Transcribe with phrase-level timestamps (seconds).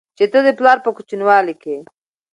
[0.17, 1.75] چې ته دې پلار په کوچينوالي کې